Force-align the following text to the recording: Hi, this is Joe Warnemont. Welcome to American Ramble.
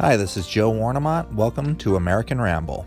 Hi, 0.00 0.16
this 0.16 0.38
is 0.38 0.46
Joe 0.46 0.72
Warnemont. 0.72 1.30
Welcome 1.34 1.76
to 1.76 1.96
American 1.96 2.40
Ramble. 2.40 2.86